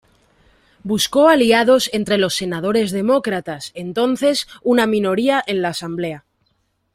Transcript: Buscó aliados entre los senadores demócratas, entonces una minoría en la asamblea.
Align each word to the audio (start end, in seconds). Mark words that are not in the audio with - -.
Buscó 0.81 1.29
aliados 1.29 1.87
entre 1.93 2.17
los 2.17 2.33
senadores 2.33 2.89
demócratas, 2.89 3.69
entonces 3.75 4.47
una 4.63 4.87
minoría 4.87 5.43
en 5.45 5.61
la 5.61 5.69
asamblea. 5.69 6.25